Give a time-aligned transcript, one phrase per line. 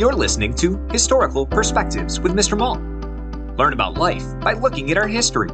[0.00, 2.56] You're listening to Historical Perspectives with Mr.
[2.56, 2.80] Malt.
[3.58, 5.50] Learn about life by looking at our history.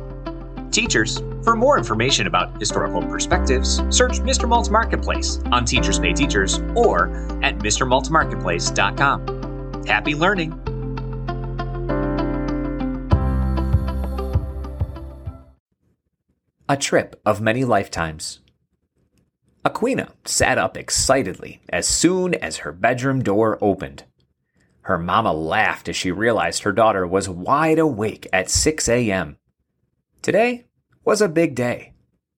[0.70, 4.48] Teachers, for more information about historical perspectives, search Mr.
[4.48, 7.08] Malt's Marketplace on Teachers Pay Teachers or
[7.42, 9.84] at MrMaltMarketplace.com.
[9.84, 10.52] Happy learning!
[16.68, 18.38] A trip of many lifetimes.
[19.64, 24.04] Aquina sat up excitedly as soon as her bedroom door opened.
[24.86, 29.36] Her mama laughed as she realized her daughter was wide awake at 6 a.m.
[30.22, 30.66] Today
[31.04, 31.94] was a big day.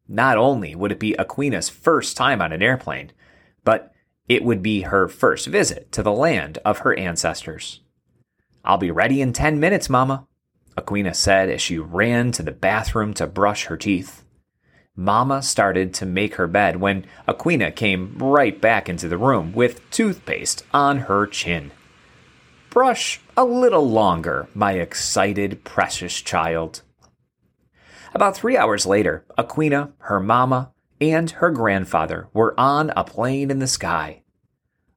[0.09, 3.12] Not only would it be Aquina's first time on an airplane,
[3.65, 3.92] but
[4.30, 7.83] it would be her first visit to the land of her ancestors.
[8.65, 10.27] I'll be ready in 10 minutes, Mama,
[10.75, 14.25] Aquina said as she ran to the bathroom to brush her teeth.
[14.97, 19.83] Mama started to make her bed when Aquina came right back into the room with
[19.91, 21.73] toothpaste on her chin.
[22.71, 26.83] Brush a little longer, my excited, precious child.
[28.15, 33.59] About three hours later, Aquina, her mama, and her grandfather were on a plane in
[33.59, 34.23] the sky.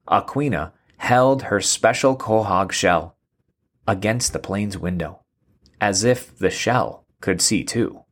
[0.08, 3.16] Aquina held her special quahog shell
[3.88, 5.24] against the plane's window,
[5.80, 8.04] as if the shell could see too.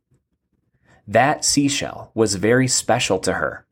[1.06, 3.66] That seashell was very special to her.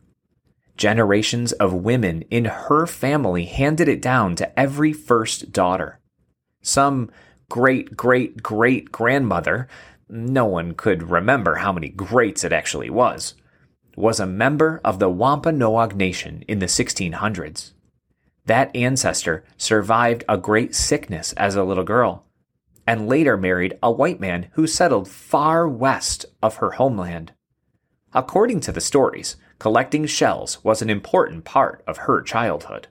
[0.78, 5.98] Generations of women in her family handed it down to every first daughter.
[6.62, 7.10] Some
[7.48, 9.66] great great great grandmother,
[10.08, 13.34] no one could remember how many greats it actually was,
[13.96, 17.72] was a member of the Wampanoag Nation in the 1600s.
[18.46, 22.24] That ancestor survived a great sickness as a little girl
[22.86, 27.32] and later married a white man who settled far west of her homeland.
[28.14, 32.88] According to the stories, collecting shells was an important part of her childhood.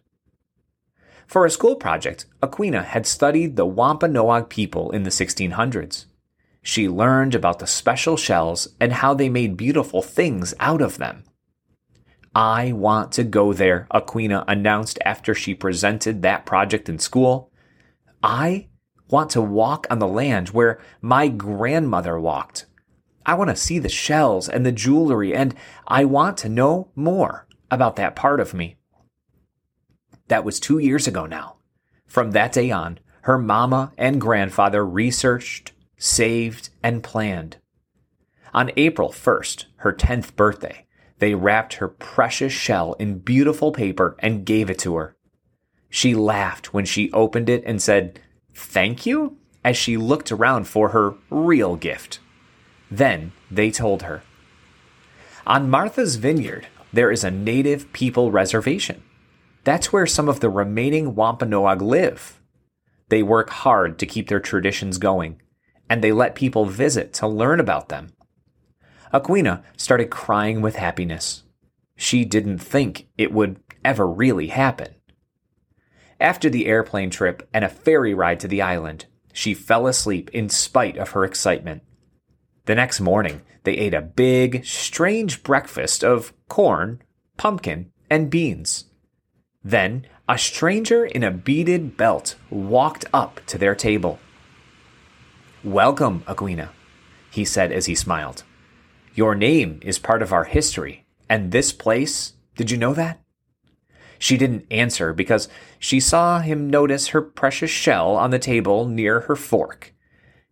[1.27, 6.05] For a school project, Aquina had studied the Wampanoag people in the 1600s.
[6.61, 11.23] She learned about the special shells and how they made beautiful things out of them.
[12.33, 17.52] I want to go there, Aquina announced after she presented that project in school.
[18.21, 18.67] I
[19.09, 22.67] want to walk on the land where my grandmother walked.
[23.27, 25.54] I want to see the shells and the jewelry, and
[25.86, 28.77] I want to know more about that part of me.
[30.30, 31.58] That was two years ago now.
[32.05, 37.58] From that day on, her mama and grandfather researched, saved, and planned.
[38.54, 40.86] On April 1st, her 10th birthday,
[41.20, 45.17] they wrapped her precious shell in beautiful paper and gave it to her.
[45.89, 48.21] She laughed when she opened it and said,
[48.54, 52.20] thank you as she looked around for her real gift.
[52.89, 54.23] Then they told her.
[55.45, 59.03] On Martha's Vineyard, there is a native people reservation.
[59.64, 62.42] That's where some of the remaining Wampanoag live.
[63.09, 65.42] They work hard to keep their traditions going,
[65.89, 68.09] and they let people visit to learn about them.
[69.14, 71.43] Aquina started crying with happiness.
[71.95, 74.95] She didn't think it would ever really happen.
[76.19, 80.49] After the airplane trip and a ferry ride to the island, she fell asleep in
[80.49, 81.83] spite of her excitement.
[82.67, 87.02] The next morning, they ate a big, strange breakfast of corn,
[87.38, 88.83] pumpkin, and beans.
[89.64, 94.20] Then, a stranger in a beaded belt walked up to their table.
[95.64, 96.72] Welcome, Aquina,
[97.32, 98.44] he said as he smiled.
[99.16, 103.22] Your name is part of our history, and this place, did you know that?
[104.20, 105.48] She didn't answer because
[105.80, 109.94] she saw him notice her precious shell on the table near her fork.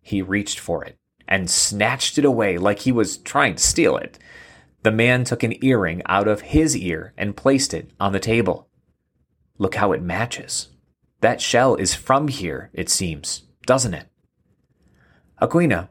[0.00, 0.96] He reached for it
[1.28, 4.18] and snatched it away like he was trying to steal it.
[4.82, 8.68] The man took an earring out of his ear and placed it on the table.
[9.58, 10.68] Look how it matches.
[11.20, 14.06] That shell is from here, it seems, doesn't it?
[15.40, 15.88] Aquina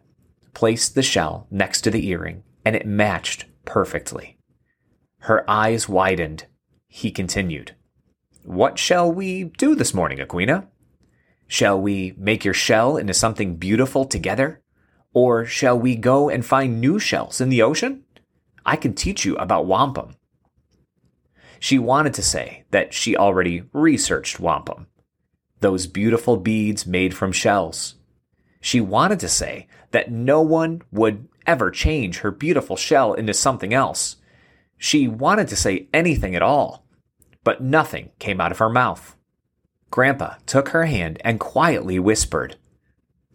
[0.53, 4.37] placed the shell next to the earring, and it matched perfectly.
[5.19, 6.45] Her eyes widened
[6.87, 7.75] he continued,
[8.43, 10.67] What shall we do this morning, Aquina?
[11.47, 14.61] Shall we make your shell into something beautiful together?
[15.15, 18.03] Or shall we go and find new shells in the ocean?
[18.63, 20.15] I can teach you about wampum.
[21.59, 24.85] She wanted to say that she already researched wampum,
[25.61, 27.95] those beautiful beads made from shells.
[28.61, 33.73] She wanted to say that no one would ever change her beautiful shell into something
[33.73, 34.17] else.
[34.77, 36.85] She wanted to say anything at all
[37.45, 39.15] but nothing came out of her mouth.
[39.89, 42.57] Grandpa took her hand and quietly whispered,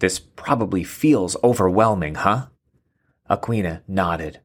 [0.00, 2.46] This probably feels overwhelming, huh?
[3.28, 4.40] Aquina nodded.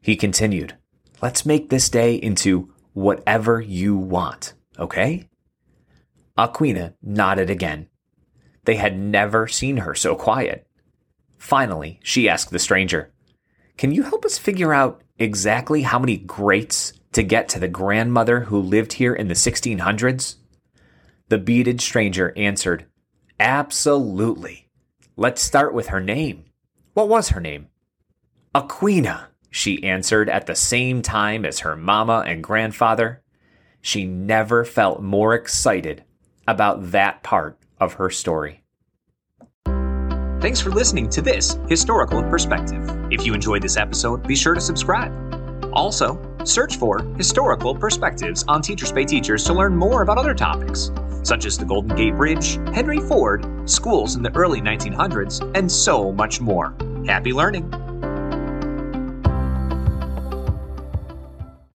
[0.00, 0.76] He continued,
[1.22, 5.28] Let's make this day into whatever you want, okay?
[6.36, 7.88] Aquina nodded again.
[8.64, 10.66] They had never seen her so quiet.
[11.38, 13.12] Finally, she asked the stranger,
[13.76, 18.40] Can you help us figure out exactly how many greats to get to the grandmother
[18.40, 20.36] who lived here in the 1600s?
[21.28, 22.86] The bearded stranger answered,
[23.38, 24.65] Absolutely.
[25.18, 26.44] Let's start with her name.
[26.92, 27.68] What was her name?
[28.54, 33.22] Aquina, she answered at the same time as her mama and grandfather.
[33.80, 36.04] She never felt more excited
[36.46, 38.62] about that part of her story.
[40.42, 42.86] Thanks for listening to this Historical Perspective.
[43.10, 45.14] If you enjoyed this episode, be sure to subscribe.
[45.72, 50.90] Also, search for Historical Perspectives on Teachers Pay Teachers to learn more about other topics,
[51.26, 56.12] such as the Golden Gate Bridge, Henry Ford, schools in the early 1900s, and so
[56.12, 56.74] much more.
[57.04, 57.85] Happy learning!